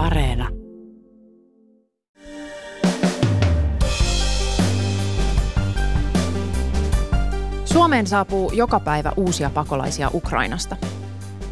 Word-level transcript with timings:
Areena. 0.00 0.48
Suomeen 7.64 8.06
saapuu 8.06 8.52
joka 8.52 8.80
päivä 8.80 9.12
uusia 9.16 9.50
pakolaisia 9.50 10.10
Ukrainasta. 10.14 10.76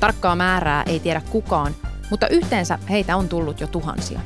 Tarkkaa 0.01 0.37
määrää 0.37 0.83
ei 0.87 1.01
tiedä 1.01 1.23
kukaan, 1.31 1.75
mutta 2.11 2.29
yhteensä 2.29 2.79
heitä 2.91 3.17
on 3.17 3.29
tullut 3.29 3.61
jo 3.61 3.67
tuhansia. 3.67 4.21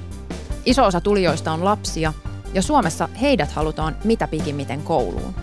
Iso 0.65 0.85
osa 0.85 1.01
tulijoista 1.01 1.53
on 1.53 1.65
lapsia, 1.65 2.13
ja 2.55 2.63
Suomessa 2.63 3.09
heidät 3.21 3.53
halutaan 3.53 3.97
mitä 4.05 4.29
pikimmiten 4.29 4.83
kouluun. 4.83 5.35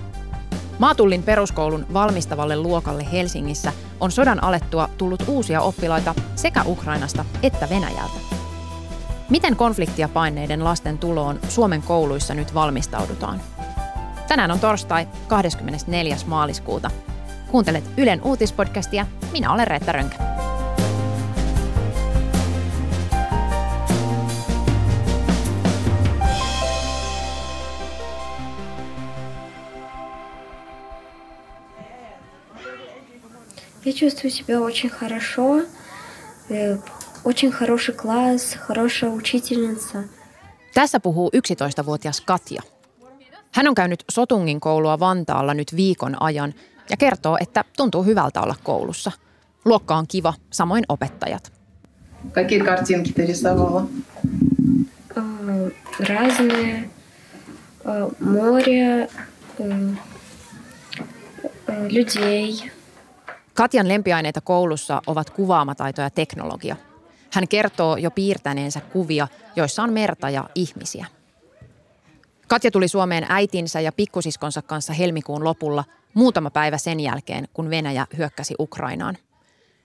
Maatullin 0.80 1.24
peruskoulun 1.24 1.86
valmistavalle 1.94 2.56
luokalle 2.56 3.12
Helsingissä 3.12 3.74
on 4.00 4.12
sodan 4.12 4.44
alettua 4.44 4.90
tullut 4.98 5.24
uusia 5.28 5.62
oppilaita 5.62 6.16
sekä 6.36 6.64
Ukrainasta 6.66 7.26
että 7.44 7.70
Venäjältä. 7.70 8.29
Miten 9.31 9.57
konfliktia 9.57 10.09
paineiden 10.09 10.65
lasten 10.65 10.99
tuloon 10.99 11.41
Suomen 11.49 11.83
kouluissa 11.83 12.35
nyt 12.35 12.55
valmistaudutaan? 12.55 13.41
Tänään 14.29 14.51
on 14.51 14.61
torstai 14.61 15.09
24. 15.29 16.17
maaliskuuta. 16.27 16.91
Kuuntelet 17.51 17.85
Ylen 17.97 18.23
uutispodcastia. 18.23 19.07
Minä 19.33 19.53
olen 19.53 19.67
Reetta 19.67 19.93
Rönkä. 19.93 20.17
Я 33.85 33.93
чувствую 33.93 34.31
себя 34.31 34.61
очень 34.61 34.89
хорошо. 34.89 35.63
Э, 37.19 37.21
очень 37.25 37.53
хороший 37.53 37.95
класс, 37.95 38.55
хорошая 38.55 39.11
учительница. 39.11 39.99
Tässä 40.75 41.01
puhuu 41.01 41.31
11-vuotias 41.37 42.21
Katja. 42.21 42.63
Hän 43.53 43.69
on 43.69 43.75
käynyt 43.75 44.05
Sotungin 44.11 44.61
koulua 44.61 45.01
Vantaalla 45.01 45.55
nyt 45.55 45.77
viikon 45.77 46.23
ajan 46.23 46.55
ja 46.91 46.97
kertoo, 46.97 47.37
että 47.41 47.65
tuntuu 47.77 48.05
hyvältä 48.05 48.41
olla 48.41 48.55
koulussa. 48.63 49.13
Luokka 49.65 49.97
on 49.97 50.07
kiva, 50.07 50.35
samoin 50.51 50.85
opettajat. 50.89 51.53
Какие 52.33 52.65
картинки 52.65 53.13
ты 53.13 53.27
рисовала? 53.27 53.87
Э, 55.17 55.71
Разные. 56.01 56.91
Э, 57.85 58.09
Море, 58.21 59.03
э, 59.03 59.09
э, 61.69 61.89
людей. 61.89 62.71
Katjan 63.55 63.89
lempiaineita 63.89 64.41
koulussa 64.41 65.03
ovat 65.07 65.31
kuvaamataito 65.31 66.03
ja 66.03 66.11
teknologia. 66.11 66.77
Hän 67.33 67.49
kertoo 67.49 67.97
jo 67.97 68.11
piirtäneensä 68.11 68.81
kuvia, 68.81 69.29
joissa 69.57 69.83
on 69.83 69.93
merta 69.93 70.31
ja 70.31 70.49
ihmisiä. 70.55 71.07
Katja 72.49 72.71
tuli 72.71 72.89
Suomeen 72.89 73.27
äitinsä 73.29 73.81
ja 73.81 73.93
pikkusiskonsa 73.93 74.63
kanssa 74.63 74.93
helmikuun 74.93 75.45
lopulla 75.45 75.85
muutama 76.15 76.51
päivä 76.51 76.79
sen 76.79 77.01
jälkeen, 77.01 77.49
kun 77.53 77.71
Venäjä 77.71 78.07
hyökkäsi 78.17 78.55
Ukrainaan. 78.59 79.17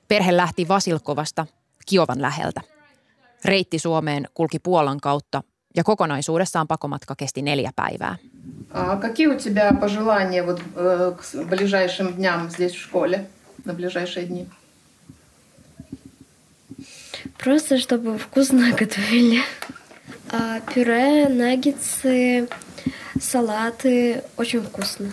Perhe 0.07 0.37
lähti 0.37 0.67
Vasilkovasta, 0.67 1.45
Kiovan 1.85 2.21
läheltä. 2.21 2.61
Reitti 3.45 3.79
Suomeen 3.79 4.27
kulki 4.33 4.59
Puolan 4.59 4.99
kautta 4.99 5.43
ja 5.75 5.83
kokonaisuudessaan 5.83 6.67
pakomatka 6.67 7.15
kesti 7.15 7.41
neljä 7.41 7.71
päivää. 7.75 8.15
А 8.73 8.97
какие 8.97 9.27
у 9.27 9.35
тебя 9.35 9.73
пожелания 9.79 10.43
вот, 10.45 10.59
э, 10.59 11.11
к 11.17 11.23
с- 11.23 11.37
ближайшим 11.49 12.13
дням 12.13 12.49
здесь 12.49 12.73
в 12.75 12.81
школе, 12.81 13.25
на 13.65 13.73
ближайшие 13.73 14.25
дни? 14.27 14.47
Просто 17.43 17.77
чтобы 17.77 18.17
вкусно 18.17 18.71
готовили. 18.71 19.41
А, 20.31 20.59
Пюре, 20.73 21.27
наггетсы, 21.29 22.47
салаты. 23.19 24.23
Очень 24.37 24.61
вкусно. 24.61 25.11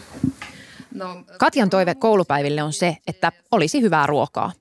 No, 0.94 1.24
Katjan 1.38 1.70
toive 1.70 1.94
koulupäiville 1.94 2.62
on 2.62 2.72
se, 2.72 2.96
että 3.06 3.32
olisi 3.52 3.82
hyvää 3.82 4.06
ruokaa. 4.06 4.52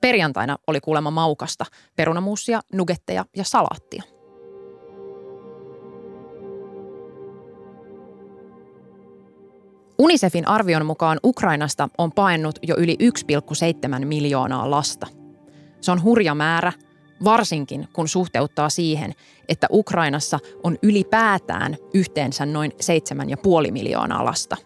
Perjantaina 0.00 0.58
oli 0.66 0.80
kuulemma 0.80 1.10
maukasta, 1.10 1.66
perunamuusia, 1.96 2.60
nugetteja 2.72 3.24
ja 3.36 3.44
salaattia. 3.44 4.02
Unicefin 9.98 10.48
arvion 10.48 10.86
mukaan 10.86 11.20
Ukrainasta 11.24 11.88
on 11.98 12.12
paennut 12.12 12.58
jo 12.62 12.74
yli 12.78 12.96
1,7 13.02 14.04
miljoonaa 14.04 14.70
lasta. 14.70 15.06
Se 15.80 15.90
on 15.92 16.02
hurja 16.02 16.34
määrä, 16.34 16.72
varsinkin 17.23 17.87
kun 17.93 18.07
suhteuttaa 18.07 18.69
siihen, 18.69 19.13
että 19.49 19.67
Ukrainassa 19.71 20.39
on 20.63 20.77
ylipäätään 20.83 21.77
yhteensä 21.93 22.45
noin 22.45 22.71
7,5 23.65 23.71
miljoonaa 23.71 24.25
lasta. 24.25 24.57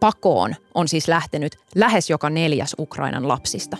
Pakoon 0.00 0.54
on 0.74 0.88
siis 0.88 1.08
lähtenyt 1.08 1.56
lähes 1.74 2.10
joka 2.10 2.30
neljäs 2.30 2.74
Ukrainan 2.78 3.28
lapsista. 3.28 3.76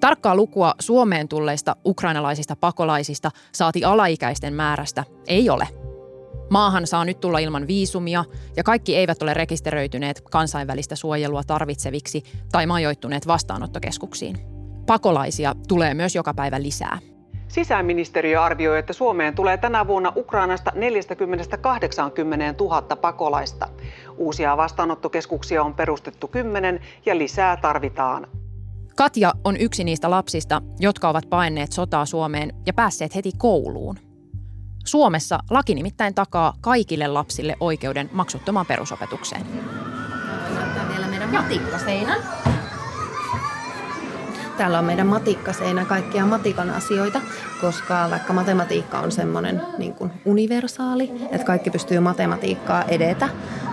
Tarkkaa 0.00 0.36
lukua 0.36 0.74
Suomeen 0.78 1.28
tulleista 1.28 1.76
ukrainalaisista 1.86 2.56
pakolaisista 2.56 3.30
saati 3.52 3.84
alaikäisten 3.84 4.54
määrästä 4.54 5.04
ei 5.26 5.50
ole. 5.50 5.68
Maahan 6.50 6.86
saa 6.86 7.04
nyt 7.04 7.20
tulla 7.20 7.38
ilman 7.38 7.66
viisumia 7.66 8.24
ja 8.56 8.62
kaikki 8.64 8.96
eivät 8.96 9.22
ole 9.22 9.34
rekisteröityneet 9.34 10.20
kansainvälistä 10.20 10.96
suojelua 10.96 11.44
tarvitseviksi 11.44 12.22
tai 12.52 12.66
majoittuneet 12.66 13.26
vastaanottokeskuksiin. 13.26 14.57
Pakolaisia 14.88 15.54
tulee 15.68 15.94
myös 15.94 16.14
joka 16.14 16.34
päivä 16.34 16.62
lisää. 16.62 16.98
Sisäministeriö 17.48 18.42
arvioi, 18.42 18.78
että 18.78 18.92
Suomeen 18.92 19.34
tulee 19.34 19.56
tänä 19.56 19.86
vuonna 19.86 20.12
Ukrainasta 20.16 20.70
40-80 20.70 20.74
000 22.60 22.82
pakolaista. 22.82 23.68
Uusia 24.16 24.56
vastaanottokeskuksia 24.56 25.62
on 25.62 25.74
perustettu 25.74 26.28
kymmenen 26.28 26.80
ja 27.06 27.18
lisää 27.18 27.56
tarvitaan. 27.56 28.26
Katja 28.96 29.32
on 29.44 29.56
yksi 29.56 29.84
niistä 29.84 30.10
lapsista, 30.10 30.62
jotka 30.78 31.08
ovat 31.08 31.24
paenneet 31.30 31.72
sotaa 31.72 32.06
Suomeen 32.06 32.54
ja 32.66 32.72
päässeet 32.72 33.14
heti 33.14 33.30
kouluun. 33.38 33.98
Suomessa 34.84 35.38
laki 35.50 35.74
nimittäin 35.74 36.14
takaa 36.14 36.54
kaikille 36.60 37.06
lapsille 37.06 37.56
oikeuden 37.60 38.10
maksuttomaan 38.12 38.66
perusopetukseen. 38.66 39.42
näyttää 40.54 40.88
vielä 40.88 41.06
meidän 41.06 41.30
matikkaseinän. 41.30 42.47
Täällä 44.58 44.78
on 44.78 44.84
meidän 44.84 45.06
matikkaseinä 45.06 45.84
kaikkia 45.84 46.26
matikan 46.26 46.70
asioita, 46.70 47.20
koska 47.60 48.08
vaikka 48.10 48.32
matematiikka 48.32 48.98
on 48.98 49.12
semmoinen 49.12 49.62
niin 49.78 49.94
kuin 49.94 50.12
universaali, 50.24 51.12
että 51.30 51.46
kaikki 51.46 51.70
pystyy 51.70 52.00
matematiikkaa 52.00 52.84
edetä, 52.84 53.28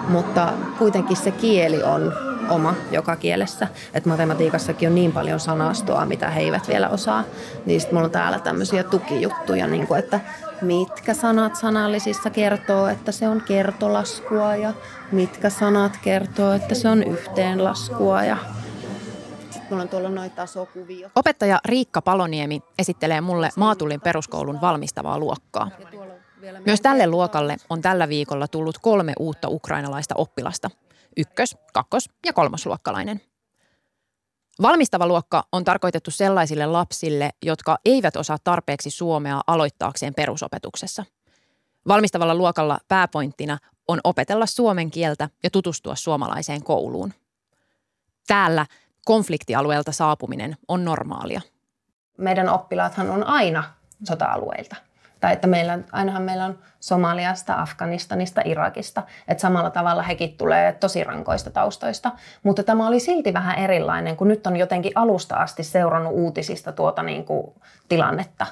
mutta 0.09 0.53
kuitenkin 0.77 1.17
se 1.17 1.31
kieli 1.31 1.83
on 1.83 2.13
oma 2.49 2.73
joka 2.91 3.15
kielessä. 3.15 3.67
Että 3.93 4.09
matematiikassakin 4.09 4.89
on 4.89 4.95
niin 4.95 5.11
paljon 5.11 5.39
sanastoa, 5.39 6.05
mitä 6.05 6.29
he 6.29 6.41
eivät 6.41 6.67
vielä 6.67 6.89
osaa. 6.89 7.23
Niin 7.65 7.81
sitten 7.81 7.95
mulla 7.95 8.05
on 8.05 8.11
täällä 8.11 8.39
tämmöisiä 8.39 8.83
tukijuttuja, 8.83 9.67
niin 9.67 9.87
kuin, 9.87 9.99
että 9.99 10.19
mitkä 10.61 11.13
sanat 11.13 11.55
sanallisissa 11.55 12.29
kertoo, 12.29 12.87
että 12.87 13.11
se 13.11 13.29
on 13.29 13.41
kertolaskua 13.41 14.55
ja 14.55 14.73
mitkä 15.11 15.49
sanat 15.49 15.99
kertoo, 16.01 16.53
että 16.53 16.75
se 16.75 16.89
on 16.89 17.03
yhteenlaskua 17.03 18.23
ja 18.23 18.37
Mulla 19.69 19.83
on 19.83 19.89
tuolla 19.89 20.09
noita 20.09 20.35
tasokuvia. 20.35 21.09
Opettaja 21.15 21.59
Riikka 21.65 22.01
Paloniemi 22.01 22.61
esittelee 22.79 23.21
mulle 23.21 23.49
Maatullin 23.57 24.01
peruskoulun 24.01 24.61
valmistavaa 24.61 25.19
luokkaa. 25.19 25.71
Myös 26.65 26.81
tälle 26.81 27.07
luokalle 27.07 27.57
on 27.69 27.81
tällä 27.81 28.09
viikolla 28.09 28.47
tullut 28.47 28.77
kolme 28.77 29.13
uutta 29.19 29.47
ukrainalaista 29.49 30.15
oppilasta. 30.17 30.69
Ykkös-, 31.17 31.57
kakkos- 31.73 32.09
ja 32.25 32.33
kolmosluokkalainen. 32.33 33.21
Valmistava 34.61 35.07
luokka 35.07 35.43
on 35.51 35.63
tarkoitettu 35.63 36.11
sellaisille 36.11 36.65
lapsille, 36.65 37.29
jotka 37.41 37.77
eivät 37.85 38.15
osaa 38.15 38.37
tarpeeksi 38.43 38.89
suomea 38.89 39.41
aloittaakseen 39.47 40.13
perusopetuksessa. 40.13 41.05
Valmistavalla 41.87 42.35
luokalla 42.35 42.79
pääpointtina 42.87 43.57
on 43.87 43.99
opetella 44.03 44.45
suomen 44.45 44.91
kieltä 44.91 45.29
ja 45.43 45.49
tutustua 45.49 45.95
suomalaiseen 45.95 46.63
kouluun. 46.63 47.13
Täällä 48.27 48.65
konfliktialueelta 49.05 49.91
saapuminen 49.91 50.57
on 50.67 50.85
normaalia. 50.85 51.41
Meidän 52.17 52.49
oppilaathan 52.49 53.09
on 53.09 53.23
aina 53.23 53.63
sota-alueilta. 54.03 54.75
Tai 55.19 55.33
että 55.33 55.47
meillä, 55.47 55.79
ainahan 55.91 56.21
meillä 56.21 56.45
on 56.45 56.59
Somaliasta, 56.79 57.55
Afganistanista, 57.61 58.41
Irakista. 58.45 59.03
Että 59.27 59.41
samalla 59.41 59.69
tavalla 59.69 60.01
hekin 60.01 60.37
tulee 60.37 60.71
tosi 60.71 61.03
rankoista 61.03 61.51
taustoista. 61.51 62.11
Mutta 62.43 62.63
tämä 62.63 62.87
oli 62.87 62.99
silti 62.99 63.33
vähän 63.33 63.57
erilainen, 63.57 64.17
kun 64.17 64.27
nyt 64.27 64.47
on 64.47 64.57
jotenkin 64.57 64.91
alusta 64.95 65.35
asti 65.35 65.63
seurannut 65.63 66.13
uutisista 66.13 66.71
tuota 66.71 67.03
niin 67.03 67.25
kuin 67.25 67.53
tilannetta. 67.89 68.45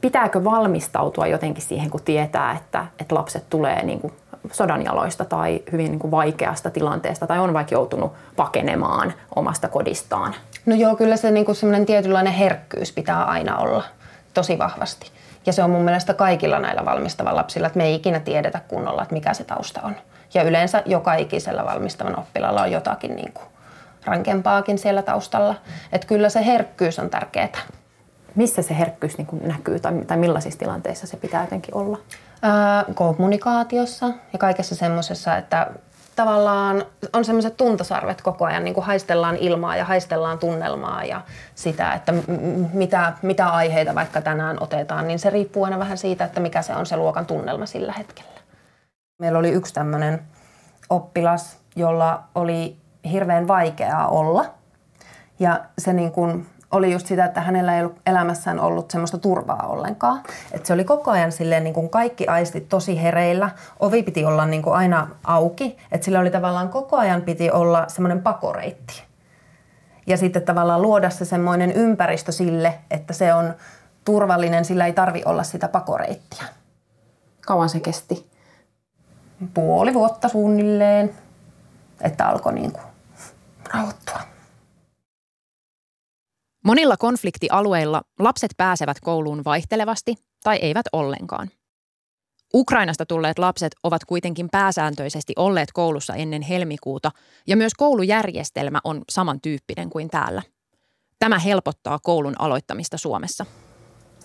Pitääkö 0.00 0.44
valmistautua 0.44 1.26
jotenkin 1.26 1.62
siihen, 1.62 1.90
kun 1.90 2.02
tietää, 2.02 2.52
että, 2.52 2.86
että 2.98 3.14
lapset 3.14 3.50
tulee 3.50 3.82
niin 3.82 4.00
kuin 4.00 4.12
sodanjaloista 4.52 5.24
tai 5.24 5.62
hyvin 5.72 5.90
niin 5.90 5.98
kuin 5.98 6.10
vaikeasta 6.10 6.70
tilanteesta 6.70 7.26
tai 7.26 7.38
on 7.38 7.54
vaikka 7.54 7.74
joutunut 7.74 8.12
pakenemaan 8.36 9.12
omasta 9.36 9.68
kodistaan? 9.68 10.34
No 10.66 10.74
joo, 10.74 10.96
kyllä 10.96 11.16
se 11.16 11.30
niin 11.30 11.54
semmoinen 11.54 11.86
tietynlainen 11.86 12.32
herkkyys 12.32 12.92
pitää 12.92 13.24
aina 13.24 13.58
olla. 13.58 13.84
tosi 14.34 14.58
vahvasti. 14.58 15.10
Ja 15.46 15.52
se 15.52 15.62
on 15.62 15.70
mun 15.70 15.82
mielestä 15.82 16.14
kaikilla 16.14 16.58
näillä 16.58 16.84
valmistavan 16.84 17.36
lapsilla, 17.36 17.66
että 17.66 17.76
me 17.76 17.84
ei 17.84 17.94
ikinä 17.94 18.20
tiedetä 18.20 18.60
kunnolla, 18.68 19.02
että 19.02 19.14
mikä 19.14 19.34
se 19.34 19.44
tausta 19.44 19.80
on. 19.84 19.96
Ja 20.34 20.42
yleensä 20.42 20.82
joka 20.86 21.14
ikisellä 21.14 21.64
valmistavan 21.64 22.18
oppilalla 22.18 22.62
on 22.62 22.72
jotakin 22.72 23.16
niin 23.16 23.32
kuin 23.32 23.46
rankempaakin 24.04 24.78
siellä 24.78 25.02
taustalla. 25.02 25.54
Että 25.92 26.06
kyllä 26.06 26.28
se 26.28 26.46
herkkyys 26.46 26.98
on 26.98 27.10
tärkeää. 27.10 27.58
Missä 28.34 28.62
se 28.62 28.78
herkkyys 28.78 29.18
niin 29.18 29.26
kuin 29.26 29.48
näkyy 29.48 29.80
tai, 29.80 29.92
tai 30.06 30.16
millaisissa 30.16 30.58
tilanteissa 30.58 31.06
se 31.06 31.16
pitää 31.16 31.40
jotenkin 31.40 31.74
olla? 31.74 31.98
Ää, 32.42 32.84
kommunikaatiossa 32.94 34.06
ja 34.32 34.38
kaikessa 34.38 34.74
semmoisessa, 34.74 35.36
että 35.36 35.70
tavallaan 36.16 36.84
on 37.12 37.24
semmoiset 37.24 37.56
tuntosarvet 37.56 38.22
koko 38.22 38.44
ajan, 38.44 38.64
niin 38.64 38.74
kuin 38.74 38.84
haistellaan 38.84 39.36
ilmaa 39.36 39.76
ja 39.76 39.84
haistellaan 39.84 40.38
tunnelmaa 40.38 41.04
ja 41.04 41.20
sitä, 41.54 41.92
että 41.92 42.14
mitä, 42.72 43.12
mitä 43.22 43.48
aiheita 43.48 43.94
vaikka 43.94 44.20
tänään 44.20 44.62
otetaan, 44.62 45.08
niin 45.08 45.18
se 45.18 45.30
riippuu 45.30 45.64
aina 45.64 45.78
vähän 45.78 45.98
siitä, 45.98 46.24
että 46.24 46.40
mikä 46.40 46.62
se 46.62 46.74
on 46.74 46.86
se 46.86 46.96
luokan 46.96 47.26
tunnelma 47.26 47.66
sillä 47.66 47.92
hetkellä. 47.92 48.40
Meillä 49.18 49.38
oli 49.38 49.50
yksi 49.50 49.74
tämmöinen 49.74 50.22
oppilas, 50.90 51.58
jolla 51.76 52.22
oli 52.34 52.76
hirveän 53.10 53.48
vaikeaa 53.48 54.08
olla 54.08 54.44
ja 55.38 55.60
se 55.78 55.92
niin 55.92 56.12
kuin 56.12 56.46
oli 56.70 56.92
just 56.92 57.06
sitä, 57.06 57.24
että 57.24 57.40
hänellä 57.40 57.76
ei 57.76 57.82
ollut 57.82 58.00
elämässään 58.06 58.60
ollut 58.60 58.90
semmoista 58.90 59.18
turvaa 59.18 59.66
ollenkaan. 59.66 60.20
Että 60.52 60.66
se 60.66 60.72
oli 60.72 60.84
koko 60.84 61.10
ajan 61.10 61.32
silleen 61.32 61.64
niin 61.64 61.74
kuin 61.74 61.88
kaikki 61.88 62.26
aistit 62.26 62.68
tosi 62.68 63.02
hereillä. 63.02 63.50
Ovi 63.80 64.02
piti 64.02 64.24
olla 64.24 64.46
niin 64.46 64.62
kuin 64.62 64.76
aina 64.76 65.08
auki. 65.24 65.78
Että 65.92 66.04
sillä 66.04 66.20
oli 66.20 66.30
tavallaan 66.30 66.68
koko 66.68 66.96
ajan 66.96 67.22
piti 67.22 67.50
olla 67.50 67.84
semmoinen 67.88 68.22
pakoreitti. 68.22 69.02
Ja 70.06 70.16
sitten 70.16 70.42
tavallaan 70.42 70.82
luoda 70.82 71.10
se 71.10 71.24
semmoinen 71.24 71.72
ympäristö 71.72 72.32
sille, 72.32 72.78
että 72.90 73.12
se 73.12 73.34
on 73.34 73.54
turvallinen, 74.04 74.64
sillä 74.64 74.86
ei 74.86 74.92
tarvi 74.92 75.22
olla 75.24 75.42
sitä 75.42 75.68
pakoreittiä. 75.68 76.44
Kauan 77.46 77.68
se 77.68 77.80
kesti? 77.80 78.30
Puoli 79.54 79.94
vuotta 79.94 80.28
suunnilleen, 80.28 81.14
että 82.00 82.28
alkoi 82.28 82.52
niin 82.52 82.72
kuin 82.72 82.84
rauhoittua. 83.74 84.29
Monilla 86.64 86.96
konfliktialueilla 86.96 88.02
lapset 88.18 88.50
pääsevät 88.56 89.00
kouluun 89.00 89.44
vaihtelevasti 89.44 90.14
tai 90.42 90.56
eivät 90.56 90.86
ollenkaan. 90.92 91.50
Ukrainasta 92.54 93.06
tulleet 93.06 93.38
lapset 93.38 93.72
ovat 93.82 94.04
kuitenkin 94.04 94.48
pääsääntöisesti 94.50 95.32
olleet 95.36 95.68
koulussa 95.72 96.14
ennen 96.14 96.42
helmikuuta 96.42 97.10
ja 97.46 97.56
myös 97.56 97.74
koulujärjestelmä 97.74 98.80
on 98.84 99.02
samantyyppinen 99.10 99.90
kuin 99.90 100.10
täällä. 100.10 100.42
Tämä 101.18 101.38
helpottaa 101.38 101.98
koulun 102.02 102.34
aloittamista 102.38 102.98
Suomessa. 102.98 103.46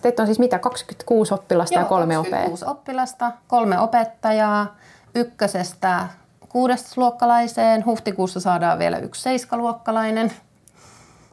Teitä 0.02 0.22
on 0.22 0.26
siis 0.26 0.38
mitä, 0.38 0.58
26 0.58 1.34
oppilasta 1.34 1.74
Joo, 1.74 1.82
ja 1.82 1.88
kolme 1.88 2.18
opettajaa? 2.18 2.46
oppilasta, 2.66 3.32
kolme 3.48 3.78
opettajaa, 3.78 4.76
ykkösestä 5.14 6.08
kuudesluokkalaiseen. 6.48 7.86
Huhtikuussa 7.86 8.40
saadaan 8.40 8.78
vielä 8.78 8.98
yksi 8.98 9.22
seiskaluokkalainen– 9.22 10.32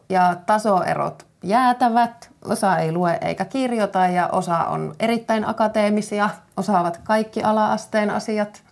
ja 0.09 0.35
tasoerot 0.45 1.25
jäätävät, 1.43 2.29
osa 2.45 2.77
ei 2.77 2.91
lue 2.91 3.17
eikä 3.21 3.45
kirjoita 3.45 4.07
ja 4.07 4.27
osa 4.27 4.57
on 4.57 4.95
erittäin 4.99 5.47
akateemisia, 5.49 6.29
osaavat 6.57 6.99
kaikki 7.03 7.43
ala-asteen 7.43 8.09
asiat. 8.09 8.63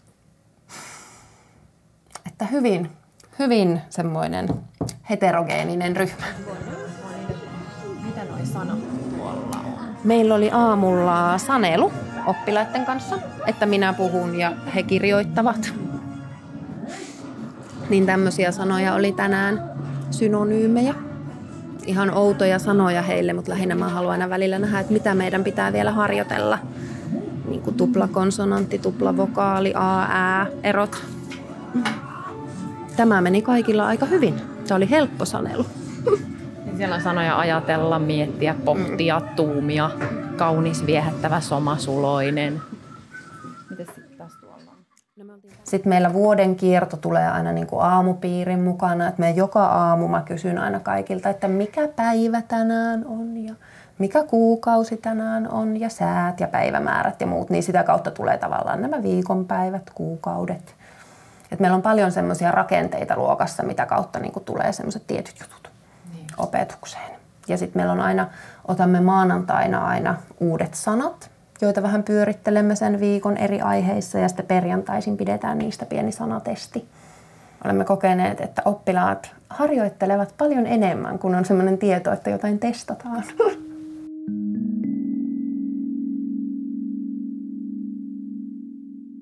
Että 2.27 2.45
hyvin, 2.45 2.91
hyvin 3.39 3.81
semmoinen 3.89 4.49
heterogeeninen 5.09 5.95
ryhmä. 5.95 6.25
Mitä 8.05 8.23
noi 8.23 8.45
sanat 8.45 8.79
tuolla 9.17 9.57
on? 9.57 9.95
Meillä 10.03 10.35
oli 10.35 10.49
aamulla 10.51 11.37
sanelu 11.37 11.91
oppilaiden 12.27 12.85
kanssa, 12.85 13.19
että 13.47 13.65
minä 13.65 13.93
puhun 13.93 14.39
ja 14.39 14.51
he 14.75 14.83
kirjoittavat. 14.83 15.73
Niin 17.89 18.05
tämmöisiä 18.05 18.51
sanoja 18.51 18.93
oli 18.93 19.11
tänään 19.11 19.71
synonyymejä 20.11 20.93
ihan 21.85 22.13
outoja 22.13 22.59
sanoja 22.59 23.01
heille, 23.01 23.33
mutta 23.33 23.51
lähinnä 23.51 23.75
mä 23.75 23.89
haluan 23.89 24.11
aina 24.11 24.29
välillä 24.29 24.59
nähdä, 24.59 24.79
että 24.79 24.93
mitä 24.93 25.15
meidän 25.15 25.43
pitää 25.43 25.73
vielä 25.73 25.91
harjoitella. 25.91 26.59
Niin 27.47 27.61
kuin 27.61 27.75
tuplakonsonantti, 27.75 28.79
tuplavokaali, 28.79 29.73
a, 29.75 29.99
ää, 30.01 30.47
erot. 30.63 31.03
Tämä 32.95 33.21
meni 33.21 33.41
kaikilla 33.41 33.87
aika 33.87 34.05
hyvin. 34.05 34.35
Se 34.65 34.73
oli 34.73 34.89
helppo 34.89 35.25
sanelu. 35.25 35.65
Niin 36.65 36.77
siellä 36.77 36.95
on 36.95 37.01
sanoja 37.01 37.39
ajatella, 37.39 37.99
miettiä, 37.99 38.55
pohtia, 38.65 39.19
mm. 39.19 39.25
tuumia, 39.35 39.91
kaunis, 40.37 40.85
viehättävä, 40.85 41.39
somasuloinen. 41.39 42.61
Sitten 45.71 45.89
meillä 45.89 46.13
vuoden 46.13 46.55
kierto 46.55 46.97
tulee 46.97 47.27
aina 47.27 47.51
niin 47.51 47.67
kuin 47.67 47.81
aamupiirin 47.81 48.59
mukana, 48.59 49.07
että 49.07 49.19
me 49.19 49.31
joka 49.31 49.65
aamu 49.65 50.07
mä 50.07 50.21
kysyn 50.21 50.57
aina 50.57 50.79
kaikilta, 50.79 51.29
että 51.29 51.47
mikä 51.47 51.87
päivä 51.87 52.41
tänään 52.41 53.05
on 53.05 53.37
ja 53.37 53.53
mikä 53.97 54.23
kuukausi 54.23 54.97
tänään 54.97 55.51
on 55.51 55.79
ja 55.79 55.89
säät 55.89 56.39
ja 56.39 56.47
päivämäärät 56.47 57.21
ja 57.21 57.27
muut, 57.27 57.49
niin 57.49 57.63
sitä 57.63 57.83
kautta 57.83 58.11
tulee 58.11 58.37
tavallaan 58.37 58.81
nämä 58.81 59.03
viikonpäivät, 59.03 59.89
kuukaudet. 59.95 60.75
Et 61.51 61.59
meillä 61.59 61.75
on 61.75 61.81
paljon 61.81 62.11
semmoisia 62.11 62.51
rakenteita 62.51 63.17
luokassa, 63.17 63.63
mitä 63.63 63.85
kautta 63.85 64.19
niin 64.19 64.33
kuin 64.33 64.45
tulee 64.45 64.73
semmoiset 64.73 65.07
tietyt 65.07 65.39
jutut 65.39 65.71
niin. 66.13 66.27
opetukseen. 66.37 67.11
Ja 67.47 67.57
sitten 67.57 67.79
meillä 67.79 67.93
on 67.93 68.01
aina, 68.01 68.27
otamme 68.67 68.99
maanantaina 68.99 69.87
aina 69.87 70.15
uudet 70.39 70.73
sanat, 70.73 71.31
joita 71.65 71.83
vähän 71.83 72.03
pyörittelemme 72.03 72.75
sen 72.75 72.99
viikon 72.99 73.37
eri 73.37 73.61
aiheissa 73.61 74.19
ja 74.19 74.27
sitten 74.27 74.45
perjantaisin 74.45 75.17
pidetään 75.17 75.57
niistä 75.57 75.85
pieni 75.85 76.11
sanatesti. 76.11 76.85
Olemme 77.65 77.85
kokeneet, 77.85 78.41
että 78.41 78.61
oppilaat 78.65 79.31
harjoittelevat 79.49 80.33
paljon 80.37 80.67
enemmän, 80.67 81.19
kun 81.19 81.35
on 81.35 81.45
sellainen 81.45 81.77
tieto, 81.77 82.11
että 82.11 82.29
jotain 82.29 82.59
testataan. 82.59 83.23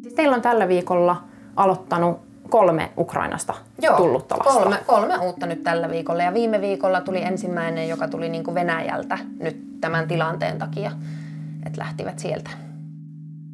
Siis 0.02 0.14
teillä 0.16 0.36
on 0.36 0.42
tällä 0.42 0.68
viikolla 0.68 1.24
aloittanut 1.56 2.20
kolme 2.50 2.92
Ukrainasta 2.98 3.54
Joo, 3.82 3.98
tullutta 3.98 4.36
lasta. 4.38 4.54
Kolme, 4.60 4.78
kolme 4.86 5.18
uutta 5.18 5.46
nyt 5.46 5.64
tällä 5.64 5.90
viikolla 5.90 6.24
ja 6.24 6.34
viime 6.34 6.62
viikolla 6.62 7.02
tuli 7.02 7.24
ensimmäinen, 7.24 7.90
joka 7.90 8.08
tuli 8.08 8.30
niin 8.30 8.44
kuin 8.44 8.56
Venäjältä 8.56 9.18
nyt 9.40 9.82
tämän 9.82 10.08
tilanteen 10.08 10.60
takia 10.60 10.92
että 11.66 11.80
lähtivät 11.80 12.20
sieltä. 12.20 12.50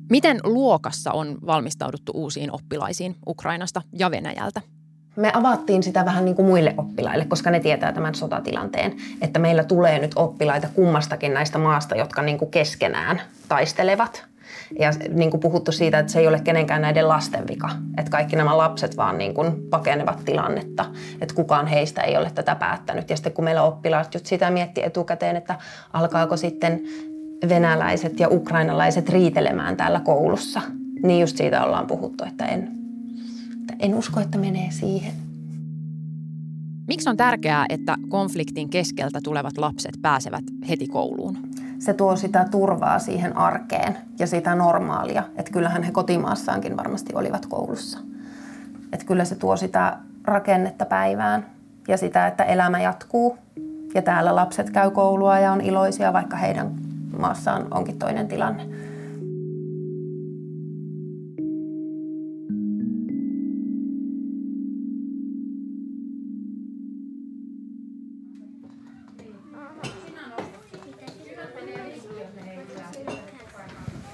Miten 0.10 0.39
luokassa 0.44 1.12
on 1.12 1.38
valmistauduttu 1.46 2.12
uusiin 2.15 2.51
oppilaisiin 2.51 3.15
Ukrainasta 3.27 3.82
ja 3.94 4.12
Venäjältä? 4.12 4.62
Me 5.15 5.32
avattiin 5.34 5.84
sitä 5.84 6.06
vähän 6.06 6.25
niin 6.25 6.36
kuin 6.36 6.46
muille 6.46 6.74
oppilaille, 6.77 7.25
koska 7.25 7.51
ne 7.51 7.60
tietää 7.60 7.94
tämän 7.94 8.15
sotatilanteen, 8.15 8.96
että 9.22 9.39
meillä 9.39 9.63
tulee 9.63 10.00
nyt 10.00 10.12
oppilaita 10.15 10.68
kummastakin 10.75 11.34
näistä 11.34 11.58
maasta, 11.58 11.96
jotka 11.96 12.22
niin 12.22 12.38
kuin 12.38 12.51
keskenään 12.51 13.22
taistelevat. 13.48 14.25
Ja 14.79 14.91
niin 15.13 15.32
kuin 15.32 15.41
puhuttu 15.41 15.72
siitä, 15.72 16.00
että 16.00 16.12
se 16.12 16.20
ei 16.20 16.27
ole 16.27 16.39
kenenkään 16.39 16.82
näiden 16.82 17.08
lasten 17.08 17.48
vika, 17.48 17.70
että 17.98 18.12
kaikki 18.12 18.36
nämä 18.36 18.58
lapset 18.58 18.98
vaan 18.98 19.18
niin 19.18 19.34
kuin 19.34 19.70
pakenevat 19.70 20.25
tilannetta, 20.25 20.86
että 21.22 21.36
kukaan 21.36 21.68
heistä 21.68 22.01
ei 22.01 22.18
ole 22.18 22.32
tätä 22.32 22.56
päättänyt. 22.56 23.10
Ja 23.10 23.15
sitten 23.15 23.34
kun 23.34 23.46
meillä 23.46 23.63
oppilaat 23.63 24.13
just 24.13 24.25
sitä 24.25 24.50
miettii 24.50 24.84
etukäteen, 24.84 25.36
että 25.36 25.56
alkaako 25.94 26.38
sitten 26.38 26.82
venäläiset 27.50 28.20
ja 28.20 28.28
ukrainalaiset 28.32 29.10
riitelemään 29.10 29.78
täällä 29.78 30.00
koulussa. 30.00 30.62
Niin 31.04 31.22
just 31.22 31.38
siitä 31.38 31.64
ollaan 31.64 31.88
puhuttu, 31.88 32.24
että 32.24 32.46
en, 32.46 32.72
että 33.62 33.74
en 33.80 33.96
usko, 33.96 34.20
että 34.20 34.38
menee 34.38 34.72
siihen. 34.72 35.14
Miksi 36.88 37.10
on 37.10 37.18
tärkeää, 37.18 37.66
että 37.70 37.96
konfliktin 38.10 38.70
keskeltä 38.70 39.20
tulevat 39.24 39.58
lapset 39.58 39.96
pääsevät 40.02 40.44
heti 40.70 40.88
kouluun? 40.88 41.38
Se 41.80 41.94
tuo 41.94 42.16
sitä 42.16 42.48
turvaa 42.52 43.00
siihen 43.00 43.38
arkeen 43.38 43.98
ja 44.20 44.28
sitä 44.28 44.56
normaalia. 44.56 45.24
Että 45.36 45.52
kyllähän 45.52 45.84
he 45.84 45.92
kotimaassaankin 45.92 46.78
varmasti 46.78 47.16
olivat 47.16 47.46
koulussa. 47.46 48.00
Että 48.94 49.06
kyllä 49.06 49.25
se 49.25 49.36
tuo 49.36 49.58
sitä 49.58 49.98
rakennetta 50.24 50.86
päivään 50.86 51.46
ja 51.88 51.98
sitä, 51.98 52.28
että 52.28 52.44
elämä 52.44 52.82
jatkuu. 52.82 53.38
Ja 53.94 54.02
täällä 54.02 54.36
lapset 54.36 54.70
käy 54.70 54.92
koulua 54.92 55.40
ja 55.40 55.52
on 55.52 55.62
iloisia, 55.62 56.14
vaikka 56.14 56.38
heidän 56.38 56.72
maassaan 57.17 57.67
onkin 57.72 58.00
toinen 58.00 58.27
tilanne. 58.27 58.63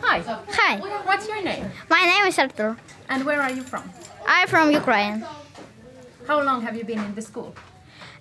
Hi. 0.01 0.20
Hi. 0.51 0.77
What's 1.05 1.27
your 1.27 1.41
name? 1.43 1.72
My 1.89 2.05
name 2.05 2.27
is 2.27 2.39
Artur. 2.39 2.75
And 3.08 3.24
where 3.25 3.41
are 3.41 3.51
you 3.51 3.63
from? 3.63 3.84
I'm 4.27 4.48
from 4.48 4.72
Ukraine. 4.72 5.25
How 6.27 6.41
long 6.43 6.62
have 6.62 6.75
you 6.75 6.84
been 6.84 7.00
in 7.00 7.15
the 7.15 7.22
school? 7.22 7.55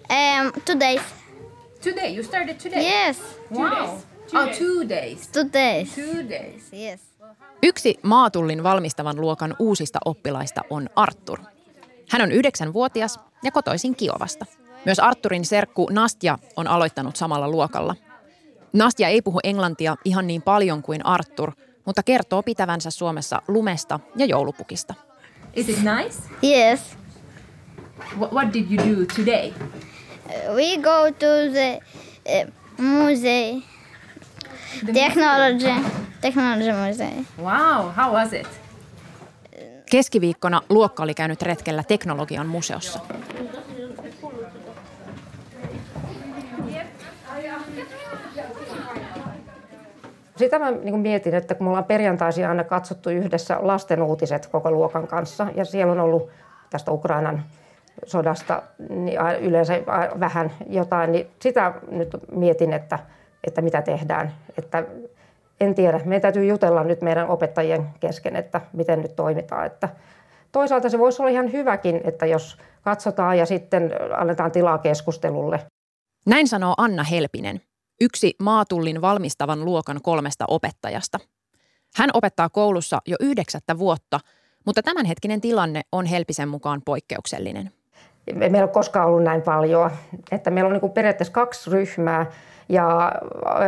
Um, 0.09 0.53
two 0.65 0.79
days. 0.79 1.03
Today. 1.81 2.15
You 2.15 2.23
started 2.23 2.59
today. 2.61 2.83
Yes. 2.83 3.19
Wow. 3.51 4.03
Oh, 4.35 4.49
two 4.49 4.89
days. 4.89 5.29
Two 5.29 5.45
days. 5.53 5.95
Two 5.95 6.29
days. 6.29 6.73
Yes. 6.73 7.01
Yksi 7.63 7.99
maatullin 8.03 8.63
valmistavan 8.63 9.21
luokan 9.21 9.57
uusista 9.59 9.99
oppilaista 10.05 10.61
on 10.71 10.89
Artur. 10.97 11.39
Hän 12.11 12.23
on 12.23 12.33
yhdeksänvuotias 12.33 13.21
ja 13.43 13.51
kotoisin 13.51 13.97
Kiovasta. 13.97 14.47
Myös 14.85 14.99
Arturin 14.99 15.45
serkku 15.45 15.89
Nastja 15.93 16.39
on 16.57 16.67
aloittanut 16.67 17.17
samalla 17.17 17.49
luokalla. 17.49 17.97
Nastja 18.73 19.09
ei 19.09 19.23
puhu 19.23 19.41
englantia 19.45 19.97
ihan 20.05 20.27
niin 20.27 20.43
paljon 20.43 20.83
kuin 20.83 21.07
Artur, 21.07 21.53
mutta 21.85 22.03
kertoo 22.03 22.43
pitävänsä 22.43 22.91
Suomessa 22.91 23.43
lumesta 23.49 24.01
ja 24.17 24.27
joulupukista. 24.27 24.95
Is 25.55 25.69
it 25.69 25.79
nice? 25.79 26.19
Yes. 26.45 26.81
What, 28.19 28.33
what 28.33 28.53
did 28.53 28.67
you 28.71 28.97
do 28.97 29.07
today? 29.17 29.53
We 30.55 30.77
go 30.77 31.11
to 31.19 31.53
the 31.53 31.81
uh, 32.27 32.53
museum. 32.85 33.63
Technology. 34.93 35.91
Technology 36.21 36.73
museum. 36.73 37.27
Wow, 37.39 37.93
how 37.97 38.15
was 38.15 38.33
it? 38.33 38.49
Keskiviikkona 39.91 40.61
luokka 40.69 41.03
oli 41.03 41.15
käynyt 41.15 41.43
retkellä 41.43 41.83
teknologian 41.83 42.47
museossa. 42.47 43.01
Sitä 50.37 50.59
mä 50.59 50.71
niin 50.71 50.91
kuin 50.91 51.01
mietin, 51.01 51.35
että 51.35 51.55
kun 51.55 51.67
me 51.67 51.69
ollaan 51.69 51.85
perjantaisin 51.85 52.49
aina 52.49 52.65
katsottu 52.65 53.11
yhdessä 53.11 53.59
lasten 53.61 54.03
uutiset 54.03 54.47
koko 54.47 54.71
luokan 54.71 55.07
kanssa, 55.07 55.47
ja 55.55 55.65
siellä 55.65 55.93
on 55.93 56.01
ollut 56.01 56.31
tästä 56.71 56.93
Ukrainan 56.93 57.43
sodasta 58.07 58.63
niin 58.89 59.19
yleensä 59.41 59.75
vähän 60.21 60.51
jotain, 60.69 61.13
niin 61.13 61.27
sitä 61.43 61.73
nyt 61.91 62.17
mietin, 62.33 62.73
että, 62.73 62.99
että 63.45 63.63
mitä 63.63 63.83
tehdään. 63.83 64.35
Että 64.59 64.85
en 65.61 65.75
tiedä, 65.75 66.01
meidän 66.05 66.23
täytyy 66.23 66.45
jutella 66.45 66.85
nyt 66.85 67.03
meidän 67.03 67.29
opettajien 67.29 67.87
kesken, 68.01 68.37
että 68.37 68.61
miten 68.73 69.03
nyt 69.03 69.17
toimitaan. 69.17 69.67
Että 69.67 69.89
toisaalta 70.53 70.89
se 70.89 70.99
voisi 70.99 71.23
olla 71.23 71.31
ihan 71.31 71.53
hyväkin, 71.53 72.01
että 72.05 72.27
jos 72.27 72.59
katsotaan 72.83 73.39
ja 73.39 73.47
sitten 73.47 73.91
annetaan 74.17 74.53
tilaa 74.53 74.79
keskustelulle. 74.79 75.61
Näin 76.27 76.49
sanoo 76.49 76.75
Anna 76.77 77.03
Helpinen, 77.03 77.61
yksi 78.01 78.35
maatullin 78.39 79.01
valmistavan 79.01 79.65
luokan 79.65 80.03
kolmesta 80.03 80.45
opettajasta. 80.49 81.19
Hän 81.97 82.11
opettaa 82.15 82.49
koulussa 82.49 82.99
jo 83.07 83.17
yhdeksättä 83.21 83.79
vuotta, 83.79 84.21
mutta 84.67 84.83
tämänhetkinen 84.83 85.41
tilanne 85.41 85.83
on 85.93 86.07
Helpisen 86.07 86.49
mukaan 86.49 86.83
poikkeuksellinen. 86.85 87.71
Me- 88.27 88.33
meillä 88.39 88.59
ei 88.59 88.63
ole 88.63 88.71
koskaan 88.71 89.07
ollut 89.07 89.23
näin 89.23 89.43
paljon. 89.43 89.91
Että 90.31 90.51
meillä 90.51 90.69
on 90.69 90.81
niin 90.83 90.93
periaatteessa 90.93 91.33
kaksi 91.33 91.71
ryhmää 91.71 92.27
ja 92.71 93.13
ö, 93.47 93.61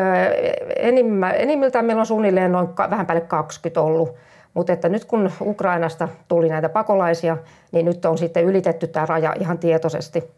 enimmä, 0.76 1.30
enimmiltään 1.30 1.84
meillä 1.84 2.00
on 2.00 2.06
suunnilleen 2.06 2.52
noin 2.52 2.68
vähän 2.90 3.06
päälle 3.06 3.20
20 3.20 3.80
ollut. 3.80 4.14
Mutta 4.54 4.72
että 4.72 4.88
nyt 4.88 5.04
kun 5.04 5.30
Ukrainasta 5.40 6.08
tuli 6.28 6.48
näitä 6.48 6.68
pakolaisia, 6.68 7.36
niin 7.72 7.86
nyt 7.86 8.04
on 8.04 8.18
sitten 8.18 8.44
ylitetty 8.44 8.86
tämä 8.86 9.06
raja 9.06 9.34
ihan 9.40 9.58
tietoisesti. 9.58 10.30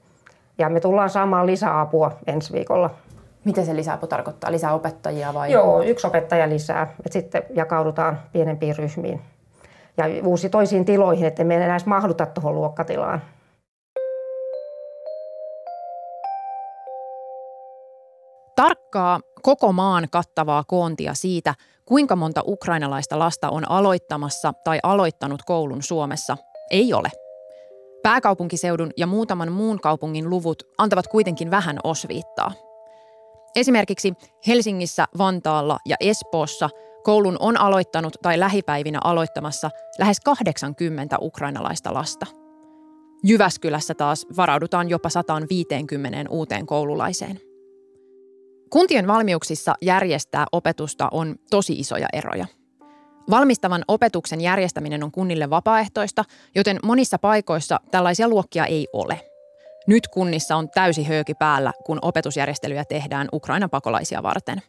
Ja 0.59 0.69
me 0.69 0.81
tullaan 0.81 1.11
saamaan 1.11 1.47
lisäapua 1.47 2.13
ensi 2.27 2.53
viikolla. 2.53 2.91
Mitä 3.45 3.65
se 3.65 3.77
lisäapu 3.77 4.07
tarkoittaa? 4.07 4.53
Lisää 4.53 4.75
opettajia 4.75 5.35
vai? 5.35 5.53
Joo, 5.53 5.83
yksi 5.83 6.07
opettaja 6.07 6.49
lisää. 6.49 6.95
Et 7.07 7.13
sitten 7.13 7.43
jakaudutaan 7.55 8.21
pienempiin 8.33 8.77
ryhmiin 8.77 9.21
ja 9.97 10.05
uusi 10.25 10.49
toisiin 10.49 10.85
tiloihin, 10.85 11.27
että 11.27 11.45
me 11.45 11.55
ei 11.55 11.63
enää 11.63 11.75
edes 11.75 11.87
mahduta 11.87 12.27
tuohon 12.27 12.55
luokkatilaan. 12.55 13.23
Tarkkaa 18.95 19.21
koko 19.43 19.73
maan 19.73 20.09
kattavaa 20.11 20.65
koontia 20.65 21.15
siitä, 21.15 21.55
kuinka 21.85 22.17
monta 22.17 22.43
ukrainalaista 22.47 23.19
lasta 23.19 23.51
on 23.51 23.71
aloittamassa 23.71 24.53
tai 24.65 24.79
aloittanut 24.83 25.43
koulun 25.43 25.83
Suomessa, 25.83 26.37
ei 26.71 26.93
ole. 26.93 27.11
Pääkaupunkiseudun 28.03 28.91
ja 28.97 29.07
muutaman 29.07 29.53
muun 29.53 29.81
kaupungin 29.81 30.31
luvut 30.31 30.63
antavat 30.79 31.07
kuitenkin 31.07 31.51
vähän 31.51 31.79
osviittaa. 31.85 32.53
Esimerkiksi 33.57 34.13
Helsingissä, 34.47 35.07
Vantaalla 35.19 35.79
ja 35.89 35.97
Espoossa 36.01 36.71
koulun 37.05 37.37
on 37.41 37.61
aloittanut 37.61 38.17
tai 38.23 38.39
lähipäivinä 38.41 38.99
aloittamassa 39.05 39.71
lähes 39.99 40.21
80 40.21 41.17
ukrainalaista 41.21 41.95
lasta. 41.95 42.27
Jyväskylässä 43.25 43.95
taas 43.95 44.27
varaudutaan 44.37 44.91
jopa 44.91 45.09
150 45.09 46.31
uuteen 46.31 46.67
koululaiseen. 46.67 47.41
Kuntien 48.75 49.07
valmiuksissa 49.07 49.75
järjestää 49.83 50.47
opetusta 50.53 51.09
on 51.11 51.37
tosi 51.51 51.73
isoja 51.73 52.07
eroja. 52.13 52.47
Valmistavan 53.31 53.85
opetuksen 53.89 54.41
järjestäminen 54.41 55.05
on 55.05 55.13
kunnille 55.13 55.51
vapaaehtoista, 55.51 56.25
joten 56.55 56.79
monissa 56.83 57.19
paikoissa 57.19 57.81
tällaisia 57.91 58.29
luokkia 58.29 58.67
ei 58.67 58.89
ole. 58.93 59.21
Nyt 59.87 60.09
kunnissa 60.09 60.57
on 60.57 60.69
täysi 60.71 61.05
höyki 61.05 61.35
päällä, 61.35 61.73
kun 61.87 61.99
opetusjärjestelyjä 62.03 62.85
tehdään 62.85 63.29
Ukrainan 63.33 63.71
pakolaisia 63.71 64.23
varten. 64.23 64.63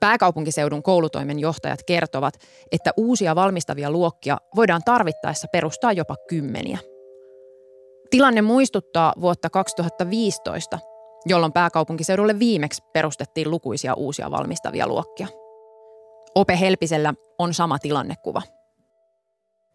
Pääkaupunkiseudun 0.00 0.82
koulutoimen 0.82 1.38
johtajat 1.38 1.80
kertovat, 1.86 2.34
että 2.72 2.90
uusia 2.96 3.34
valmistavia 3.34 3.90
luokkia 3.90 4.38
voidaan 4.56 4.82
tarvittaessa 4.84 5.48
perustaa 5.52 5.92
jopa 5.92 6.16
kymmeniä. 6.28 6.78
Tilanne 8.10 8.42
muistuttaa 8.42 9.12
vuotta 9.20 9.50
2015, 9.50 10.78
jolloin 11.26 11.52
pääkaupunkiseudulle 11.52 12.38
viimeksi 12.38 12.82
perustettiin 12.92 13.50
lukuisia 13.50 13.94
uusia 13.94 14.30
valmistavia 14.30 14.86
luokkia. 14.86 15.26
Ope 16.34 16.60
Helpisellä 16.60 17.14
on 17.38 17.54
sama 17.54 17.78
tilannekuva. 17.78 18.42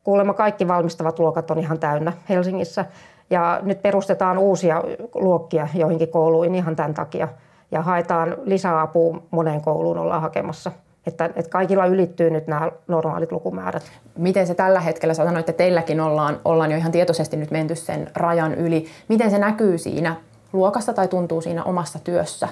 Kuulemma 0.03 0.33
kaikki 0.33 0.67
valmistavat 0.67 1.19
luokat 1.19 1.51
on 1.51 1.59
ihan 1.59 1.79
täynnä 1.79 2.13
Helsingissä. 2.29 2.85
Ja 3.29 3.59
nyt 3.63 3.81
perustetaan 3.81 4.37
uusia 4.37 4.83
luokkia 5.15 5.67
joihinkin 5.73 6.09
kouluihin 6.09 6.55
ihan 6.55 6.75
tämän 6.75 6.93
takia. 6.93 7.27
Ja 7.71 7.81
haetaan 7.81 8.37
lisäapua 8.43 9.23
moneen 9.31 9.61
kouluun 9.61 9.97
ollaan 9.97 10.21
hakemassa. 10.21 10.71
Että, 11.07 11.25
että 11.25 11.51
kaikilla 11.51 11.85
ylittyy 11.85 12.29
nyt 12.29 12.47
nämä 12.47 12.71
normaalit 12.87 13.31
lukumäärät. 13.31 13.83
Miten 14.17 14.47
se 14.47 14.55
tällä 14.55 14.79
hetkellä, 14.79 15.13
sä 15.13 15.25
sanoit, 15.25 15.49
että 15.49 15.57
teilläkin 15.57 16.01
ollaan, 16.01 16.39
ollaan 16.45 16.71
jo 16.71 16.77
ihan 16.77 16.91
tietoisesti 16.91 17.37
nyt 17.37 17.51
menty 17.51 17.75
sen 17.75 18.11
rajan 18.15 18.53
yli. 18.53 18.85
Miten 19.07 19.31
se 19.31 19.39
näkyy 19.39 19.77
siinä 19.77 20.15
luokassa 20.55 20.93
tai 20.93 21.07
tuntuu 21.07 21.41
siinä 21.41 21.63
omassa 21.63 21.99
työssä? 21.99 22.47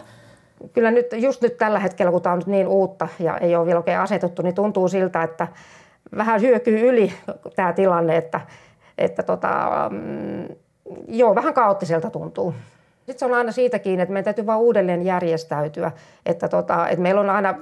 Kyllä 0.73 0.91
nyt, 0.91 1.05
just 1.13 1.41
nyt 1.41 1.57
tällä 1.57 1.79
hetkellä, 1.79 2.11
kun 2.11 2.21
tämä 2.21 2.33
on 2.33 2.39
nyt 2.39 2.47
niin 2.47 2.67
uutta 2.67 3.07
ja 3.19 3.37
ei 3.37 3.55
ole 3.55 3.65
vielä 3.65 3.79
oikein 3.79 3.99
asetettu, 3.99 4.41
niin 4.41 4.55
tuntuu 4.55 4.87
siltä, 4.87 5.23
että 5.23 5.47
vähän 6.17 6.41
hyökyy 6.41 6.79
yli 6.79 7.13
tämä 7.55 7.73
tilanne, 7.73 8.17
että, 8.17 8.41
että 8.97 9.23
tota, 9.23 9.49
mm, 9.91 10.55
joo, 11.07 11.35
vähän 11.35 11.53
kaoottiselta 11.53 12.09
tuntuu. 12.09 12.53
Sitten 13.05 13.19
se 13.19 13.25
on 13.25 13.33
aina 13.33 13.51
siitä 13.51 13.79
kiinni, 13.79 14.01
että 14.03 14.13
meidän 14.13 14.23
täytyy 14.23 14.45
vaan 14.45 14.59
uudelleen 14.59 15.05
järjestäytyä. 15.05 15.91
Että, 16.25 16.47
tota, 16.47 16.87
että 16.87 17.01
meillä 17.01 17.21
on 17.21 17.29
aina, 17.29 17.55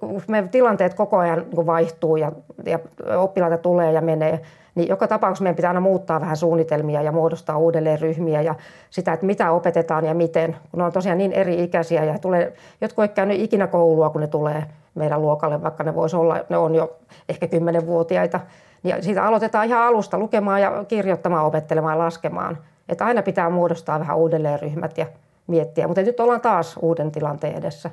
kun 0.00 0.22
meidän 0.28 0.48
tilanteet 0.48 0.94
koko 0.94 1.16
ajan 1.16 1.46
niin 1.56 1.66
vaihtuu 1.66 2.16
ja, 2.16 2.32
ja 2.68 2.78
oppilaita 3.18 3.58
tulee 3.58 3.92
ja 3.92 4.00
menee, 4.00 4.40
niin 4.74 4.88
joka 4.88 5.08
tapauksessa 5.08 5.42
meidän 5.42 5.56
pitää 5.56 5.70
aina 5.70 5.80
muuttaa 5.80 6.20
vähän 6.20 6.36
suunnitelmia 6.36 7.02
ja 7.02 7.12
muodostaa 7.12 7.58
uudelleen 7.58 8.00
ryhmiä 8.00 8.42
ja 8.42 8.54
sitä, 8.90 9.12
että 9.12 9.26
mitä 9.26 9.50
opetetaan 9.50 10.04
ja 10.04 10.14
miten. 10.14 10.56
Kun 10.70 10.78
ne 10.78 10.84
on 10.84 10.92
tosiaan 10.92 11.18
niin 11.18 11.32
eri 11.32 11.64
ikäisiä 11.64 12.04
ja 12.04 12.18
tulee, 12.18 12.52
jotkut 12.80 13.02
ei 13.02 13.08
käynyt 13.08 13.40
ikinä 13.40 13.66
koulua, 13.66 14.10
kun 14.10 14.20
ne 14.20 14.26
tulee 14.26 14.64
meidän 14.94 15.22
luokalle, 15.22 15.62
vaikka 15.62 15.84
ne 15.84 15.94
voisi 15.94 16.16
olla, 16.16 16.44
ne 16.48 16.56
on 16.56 16.74
jo 16.74 16.96
ehkä 17.28 17.46
kymmenenvuotiaita. 17.46 18.40
Niin 18.82 19.02
siitä 19.02 19.24
aloitetaan 19.24 19.66
ihan 19.66 19.82
alusta 19.82 20.18
lukemaan 20.18 20.62
ja 20.62 20.84
kirjoittamaan, 20.88 21.46
opettelemaan 21.46 21.98
ja 21.98 22.04
laskemaan. 22.04 22.58
Että 22.88 23.04
aina 23.04 23.22
pitää 23.22 23.50
muodostaa 23.50 24.00
vähän 24.00 24.16
uudelleen 24.16 24.60
ryhmät 24.60 24.98
ja 24.98 25.06
miettiä. 25.46 25.86
Mutta 25.86 26.02
nyt 26.02 26.20
ollaan 26.20 26.40
taas 26.40 26.76
uuden 26.82 27.10
tilanteen 27.10 27.54
edessä. 27.54 27.90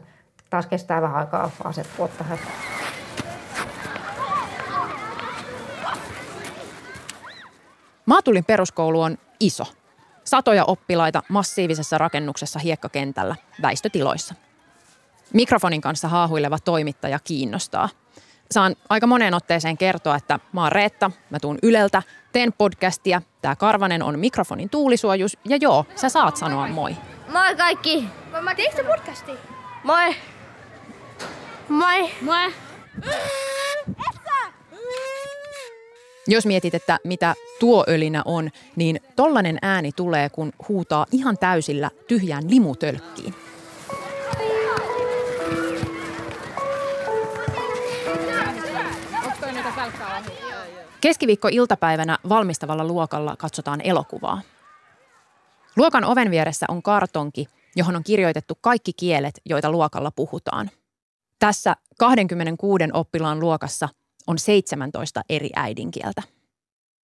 Taas 0.50 0.67
kestää 0.67 1.01
vähän 1.01 1.17
aikaa 1.17 1.51
asettua 1.63 2.08
tähän. 2.17 2.38
Maatulin 8.05 8.45
peruskoulu 8.45 9.01
on 9.01 9.17
iso. 9.39 9.63
Satoja 10.24 10.65
oppilaita 10.65 11.24
massiivisessa 11.29 11.97
rakennuksessa 11.97 12.59
hiekkakentällä, 12.59 13.35
väistötiloissa. 13.62 14.35
Mikrofonin 15.33 15.81
kanssa 15.81 16.07
haahuileva 16.07 16.59
toimittaja 16.59 17.19
kiinnostaa. 17.19 17.89
Saan 18.51 18.75
aika 18.89 19.07
moneen 19.07 19.33
otteeseen 19.33 19.77
kertoa, 19.77 20.15
että 20.15 20.39
mä 20.53 20.62
oon 20.63 20.71
Reetta, 20.71 21.12
mä 21.29 21.39
tuun 21.39 21.59
Yleltä, 21.63 22.03
teen 22.31 22.53
podcastia, 22.53 23.21
tää 23.41 23.55
Karvanen 23.55 24.03
on 24.03 24.19
mikrofonin 24.19 24.69
tuulisuojus 24.69 25.38
ja 25.45 25.57
joo, 25.62 25.85
sä 25.95 26.09
saat 26.09 26.38
sanoa 26.38 26.67
moi. 26.67 26.95
Moi 27.31 27.55
kaikki! 27.55 28.07
Mä 28.41 28.55
teekö 28.55 28.83
podcasti? 28.83 29.31
Moi! 29.83 30.15
Moi! 31.69 32.12
Moi! 32.21 32.53
Jos 36.27 36.46
mietit, 36.46 36.75
että 36.75 37.00
mitä 37.03 37.36
tuo 37.60 37.86
ölinä 37.88 38.22
on, 38.25 38.50
niin 38.75 39.00
tollanen 39.15 39.58
ääni 39.62 39.91
tulee, 39.91 40.29
kun 40.29 40.53
huutaa 40.70 41.05
ihan 41.12 41.38
täysillä 41.38 41.91
tyhjään 42.08 42.50
limutölkkiin. 42.50 43.36
Keskiviikko-iltapäivänä 51.01 52.17
valmistavalla 52.29 52.86
luokalla 52.86 53.36
katsotaan 53.36 53.82
elokuvaa. 53.82 54.41
Luokan 55.75 56.03
oven 56.03 56.32
vieressä 56.32 56.65
on 56.70 56.84
kartonki, 56.84 57.48
johon 57.75 57.96
on 57.96 58.03
kirjoitettu 58.03 58.58
kaikki 58.62 58.94
kielet, 58.94 59.41
joita 59.46 59.72
luokalla 59.72 60.12
puhutaan. 60.12 60.70
Tässä 61.39 61.75
26 61.98 62.84
oppilaan 62.94 63.39
luokassa– 63.39 63.89
on 64.27 64.39
17 64.39 65.22
eri 65.29 65.50
äidinkieltä. 65.55 66.22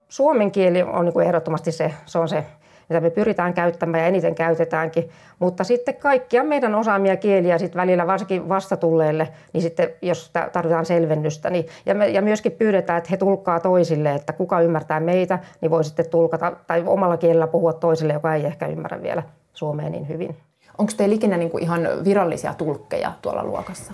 Suomen 0.10 0.51
kieli 0.51 0.84
on 0.84 1.06
niin 1.06 1.13
kuin 1.13 1.28
ehdottomasti 1.28 1.72
se, 1.72 1.94
se 2.06 2.20
on 2.20 2.30
se 2.30 2.46
mitä 2.92 3.01
me 3.01 3.10
pyritään 3.10 3.54
käyttämään 3.54 4.01
ja 4.01 4.08
eniten 4.08 4.36
käytetäänkin. 4.36 5.10
Mutta 5.40 5.63
sitten 5.63 5.96
kaikkia 5.96 6.44
meidän 6.44 6.75
osaamia 6.75 7.18
kieliä 7.18 7.58
sitten 7.58 7.82
välillä, 7.82 8.08
varsinkin 8.08 8.50
vastatulleille, 8.50 9.28
niin 9.54 9.62
sitten 9.62 9.90
jos 10.01 10.32
tarvitaan 10.51 10.86
selvennystä, 10.86 11.50
niin, 11.50 11.66
ja, 11.86 11.96
me, 11.96 12.10
ja 12.10 12.22
myöskin 12.22 12.51
pyydetään, 12.51 12.98
että 12.98 13.10
he 13.12 13.18
tulkkaa 13.18 13.60
toisille, 13.60 14.16
että 14.16 14.34
kuka 14.34 14.62
ymmärtää 14.62 15.00
meitä, 15.00 15.40
niin 15.62 15.72
voi 15.72 15.84
sitten 15.84 16.10
tulkata 16.10 16.51
tai 16.68 16.84
omalla 16.86 17.18
kielellä 17.18 17.48
puhua 17.48 17.74
toisille, 17.74 18.13
joka 18.13 18.36
ei 18.36 18.46
ehkä 18.46 18.68
ymmärrä 18.68 19.01
vielä 19.01 19.24
suomea 19.54 19.90
niin 19.90 20.08
hyvin. 20.08 20.38
Onko 20.78 20.94
teillä 20.98 21.16
ikinä 21.16 21.38
niin 21.38 21.51
kuin 21.51 21.63
ihan 21.63 21.88
virallisia 22.04 22.54
tulkkeja 22.54 23.12
tuolla 23.22 23.44
luokassa? 23.44 23.94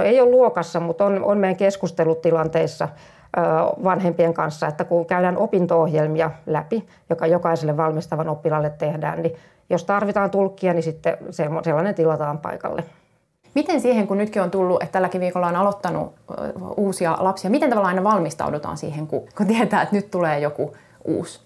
No 0.00 0.06
ei 0.06 0.20
ole 0.20 0.30
luokassa, 0.30 0.80
mutta 0.80 1.04
on, 1.04 1.24
on 1.24 1.38
meidän 1.38 1.56
keskustelutilanteissa 1.56 2.88
vanhempien 3.84 4.34
kanssa, 4.34 4.66
että 4.66 4.84
kun 4.84 5.06
käydään 5.06 5.36
opinto-ohjelmia 5.36 6.30
läpi, 6.46 6.86
joka 7.10 7.26
jokaiselle 7.26 7.76
valmistavan 7.76 8.28
oppilaalle 8.28 8.70
tehdään, 8.70 9.22
niin 9.22 9.36
jos 9.70 9.84
tarvitaan 9.84 10.30
tulkkia, 10.30 10.72
niin 10.72 10.82
sitten 10.82 11.16
sellainen 11.30 11.94
tilataan 11.94 12.38
paikalle. 12.38 12.84
Miten 13.54 13.80
siihen, 13.80 14.06
kun 14.06 14.18
nytkin 14.18 14.42
on 14.42 14.50
tullut, 14.50 14.82
että 14.82 14.92
tälläkin 14.92 15.20
viikolla 15.20 15.46
on 15.46 15.56
aloittanut 15.56 16.14
uusia 16.76 17.16
lapsia, 17.20 17.50
miten 17.50 17.70
tavallaan 17.70 17.96
aina 17.96 18.10
valmistaudutaan 18.10 18.76
siihen, 18.76 19.06
kun, 19.06 19.28
kun 19.36 19.46
tietää, 19.46 19.82
että 19.82 19.96
nyt 19.96 20.10
tulee 20.10 20.38
joku 20.38 20.76
uusi? 21.04 21.40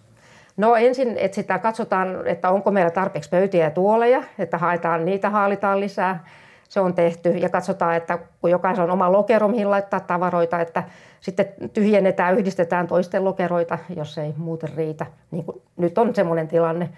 No 0.56 0.76
ensin 0.76 1.16
etsitään, 1.18 1.60
katsotaan, 1.60 2.26
että 2.26 2.50
onko 2.50 2.70
meillä 2.70 2.90
tarpeeksi 2.90 3.30
pöytiä 3.30 3.64
ja 3.64 3.70
tuoleja, 3.70 4.22
että 4.38 4.58
haetaan 4.58 5.04
niitä, 5.04 5.30
haalitaan 5.30 5.80
lisää. 5.80 6.24
Se 6.68 6.80
on 6.80 6.94
tehty 6.94 7.30
ja 7.30 7.48
katsotaan, 7.48 7.96
että 7.96 8.18
kun 8.40 8.50
jokaisella 8.50 8.84
on 8.84 8.90
oma 8.90 9.12
lokero, 9.12 9.48
mihin 9.48 9.70
laittaa 9.70 10.00
tavaroita, 10.00 10.60
että 10.60 10.82
sitten 11.20 11.46
tyhjennetään, 11.72 12.38
yhdistetään 12.38 12.86
toisten 12.86 13.24
lokeroita, 13.24 13.78
jos 13.96 14.18
ei 14.18 14.34
muuten 14.36 14.70
riitä. 14.76 15.06
Niin 15.30 15.44
kuin 15.44 15.62
nyt 15.76 15.98
on 15.98 16.14
semmoinen 16.14 16.48
tilanne. 16.48 16.88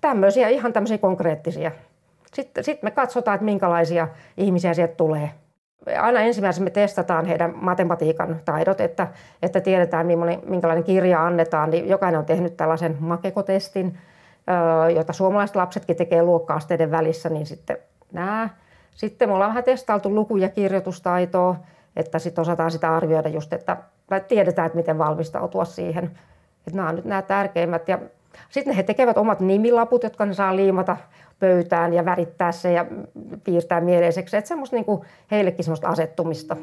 Tämmöisiä 0.00 0.48
ihan 0.48 0.72
tämmöisiä 0.72 0.98
konkreettisia. 0.98 1.70
Sitten, 2.34 2.64
sitten 2.64 2.86
me 2.86 2.90
katsotaan, 2.90 3.34
että 3.34 3.44
minkälaisia 3.44 4.08
ihmisiä 4.36 4.74
sieltä 4.74 4.94
tulee. 4.94 5.30
Aina 6.00 6.20
ensimmäisenä 6.20 6.64
me 6.64 6.70
testataan 6.70 7.26
heidän 7.26 7.52
matematiikan 7.56 8.40
taidot, 8.44 8.80
että, 8.80 9.08
että 9.42 9.60
tiedetään 9.60 10.06
minkälainen 10.46 10.84
kirja 10.84 11.26
annetaan. 11.26 11.70
Niin 11.70 11.88
jokainen 11.88 12.18
on 12.18 12.26
tehnyt 12.26 12.56
tällaisen 12.56 12.96
makekotestin, 13.00 13.98
jota 14.94 15.12
suomalaiset 15.12 15.56
lapsetkin 15.56 15.96
tekee 15.96 16.22
luokkaasteiden 16.22 16.90
välissä, 16.90 17.28
niin 17.28 17.46
sitten 17.46 17.76
nämä. 18.12 18.48
Sitten 18.94 19.28
me 19.28 19.32
ollaan 19.34 19.50
vähän 19.50 19.64
testailtu 19.64 20.14
luku- 20.14 20.36
ja 20.36 20.48
kirjoitustaitoa 20.48 21.56
että 21.96 22.18
sitten 22.18 22.42
osataan 22.42 22.70
sitä 22.70 22.96
arvioida 22.96 23.28
just, 23.28 23.52
että 23.52 23.76
tai 24.06 24.20
tiedetään, 24.28 24.66
että 24.66 24.76
miten 24.76 24.98
valmistautua 24.98 25.64
siihen. 25.64 26.04
Että 26.66 26.76
nämä 26.76 26.88
on 26.88 26.96
nyt 26.96 27.04
nämä 27.04 27.22
tärkeimmät. 27.22 27.88
Ja 27.88 27.98
sitten 28.50 28.74
he 28.74 28.82
tekevät 28.82 29.18
omat 29.18 29.40
nimilaput, 29.40 30.02
jotka 30.02 30.26
ne 30.26 30.34
saa 30.34 30.56
liimata 30.56 30.96
pöytään 31.38 31.94
ja 31.94 32.04
värittää 32.04 32.52
se 32.52 32.72
ja 32.72 32.86
piirtää 33.44 33.80
mieleiseksi. 33.80 34.36
Että 34.36 34.48
semmoista 34.48 34.76
niin 34.76 34.84
kuin 34.84 35.02
heillekin 35.30 35.64
semmoista 35.64 35.88
asettumista. 35.88 36.56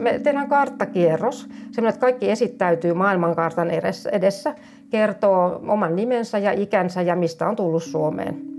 Me 0.00 0.18
tehdään 0.18 0.48
karttakierros, 0.48 1.48
semmoinen, 1.72 1.88
että 1.88 2.00
kaikki 2.00 2.30
esittäytyy 2.30 2.94
maailmankartan 2.94 3.70
edessä, 4.12 4.54
kertoo 4.90 5.60
oman 5.68 5.96
nimensä 5.96 6.38
ja 6.38 6.52
ikänsä 6.52 7.02
ja 7.02 7.16
mistä 7.16 7.48
on 7.48 7.56
tullut 7.56 7.82
Suomeen. 7.82 8.53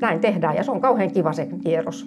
Näin 0.00 0.20
tehdään 0.20 0.56
ja 0.56 0.64
se 0.64 0.70
on 0.70 0.80
kauhean 0.80 1.10
kiva 1.10 1.32
se 1.32 1.48
kierros. 1.62 2.06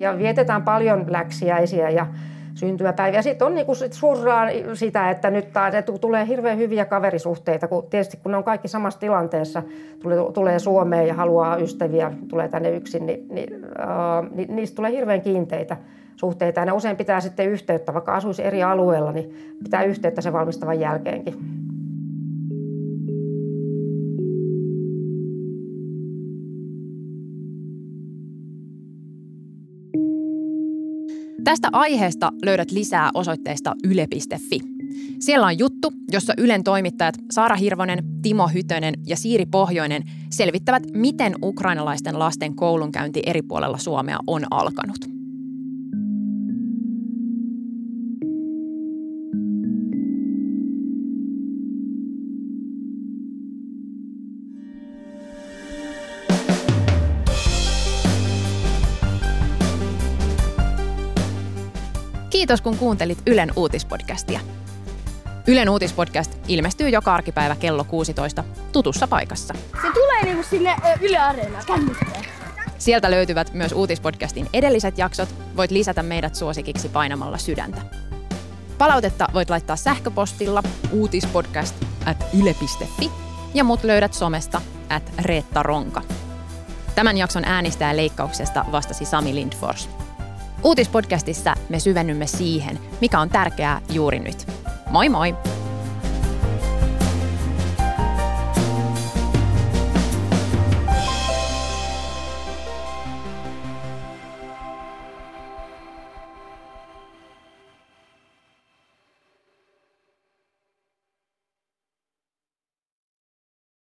Ja 0.00 0.18
vietetään 0.18 0.62
paljon 0.62 1.04
läksiäisiä 1.08 1.90
ja 1.90 2.06
syntymäpäiviä. 2.54 3.22
Sitten 3.22 3.46
on 3.46 3.54
niinku 3.54 3.74
sit 3.74 3.92
surraa 3.92 4.46
sitä, 4.74 5.10
että 5.10 5.30
nyt 5.30 5.52
taas 5.52 5.74
että 5.74 5.92
tulee 6.00 6.26
hirveän 6.26 6.58
hyviä 6.58 6.84
kaverisuhteita, 6.84 7.68
kun 7.68 7.86
tietysti 7.90 8.16
kun 8.16 8.32
ne 8.32 8.36
on 8.36 8.44
kaikki 8.44 8.68
samassa 8.68 9.00
tilanteessa, 9.00 9.62
tulee, 10.02 10.18
tulee 10.34 10.58
Suomeen 10.58 11.08
ja 11.08 11.14
haluaa 11.14 11.56
ystäviä, 11.56 12.12
tulee 12.28 12.48
tänne 12.48 12.70
yksin, 12.70 13.06
niin, 13.06 13.26
niin, 13.28 13.54
äh, 13.64 14.30
niin 14.34 14.56
niistä 14.56 14.76
tulee 14.76 14.90
hirveän 14.90 15.20
kiinteitä 15.20 15.76
suhteita. 16.16 16.60
Ja 16.60 16.66
ne 16.66 16.72
usein 16.72 16.96
pitää 16.96 17.20
sitten 17.20 17.48
yhteyttä, 17.48 17.94
vaikka 17.94 18.14
asuisi 18.14 18.44
eri 18.44 18.62
alueella, 18.62 19.12
niin 19.12 19.56
pitää 19.64 19.82
yhteyttä 19.82 20.20
sen 20.20 20.32
valmistavan 20.32 20.80
jälkeenkin. 20.80 21.34
Tästä 31.44 31.68
aiheesta 31.72 32.32
löydät 32.42 32.70
lisää 32.70 33.10
osoitteesta 33.14 33.74
yle.fi. 33.84 34.60
Siellä 35.18 35.46
on 35.46 35.58
juttu, 35.58 35.92
jossa 36.12 36.34
Ylen 36.38 36.64
toimittajat 36.64 37.14
Saara 37.30 37.56
Hirvonen, 37.56 38.04
Timo 38.22 38.48
Hytönen 38.48 38.94
ja 39.06 39.16
Siiri 39.16 39.46
Pohjoinen 39.46 40.02
selvittävät, 40.30 40.82
miten 40.92 41.34
ukrainalaisten 41.42 42.18
lasten 42.18 42.56
koulunkäynti 42.56 43.22
eri 43.26 43.42
puolella 43.42 43.78
Suomea 43.78 44.18
on 44.26 44.42
alkanut. 44.50 45.13
Kiitos 62.44 62.60
kun 62.60 62.78
kuuntelit 62.78 63.18
Ylen 63.26 63.52
uutispodcastia. 63.56 64.40
Ylen 65.46 65.68
uutispodcast 65.68 66.38
ilmestyy 66.48 66.88
joka 66.88 67.14
arkipäivä 67.14 67.56
kello 67.56 67.84
16 67.84 68.44
tutussa 68.72 69.08
paikassa. 69.08 69.54
Se 69.82 69.92
tulee 69.94 70.22
niinku 70.22 70.42
sinne 70.42 70.76
Yle 71.00 71.18
Areenaan 71.18 71.64
kännykkään. 71.66 72.24
Sieltä 72.78 73.10
löytyvät 73.10 73.54
myös 73.54 73.72
uutispodcastin 73.72 74.48
edelliset 74.52 74.98
jaksot. 74.98 75.34
Voit 75.56 75.70
lisätä 75.70 76.02
meidät 76.02 76.34
suosikiksi 76.34 76.88
painamalla 76.88 77.38
sydäntä. 77.38 77.82
Palautetta 78.78 79.28
voit 79.34 79.50
laittaa 79.50 79.76
sähköpostilla 79.76 80.62
uutispodcast 80.92 81.74
at 82.06 82.26
yle.fi 82.40 83.10
ja 83.54 83.64
mut 83.64 83.84
löydät 83.84 84.14
somesta 84.14 84.60
at 84.88 85.12
Reetta 85.22 85.62
Ronka. 85.62 86.02
Tämän 86.94 87.16
jakson 87.16 87.44
äänistää 87.44 87.96
leikkauksesta 87.96 88.64
vastasi 88.72 89.04
Sami 89.04 89.34
Lindfors. 89.34 89.88
Uutispodcastissa 90.64 91.54
me 91.68 91.78
syvennymme 91.78 92.26
siihen, 92.26 92.78
mikä 93.00 93.20
on 93.20 93.28
tärkeää 93.28 93.80
juuri 93.92 94.18
nyt. 94.18 94.46
Moi 94.90 95.08
moi! 95.08 95.53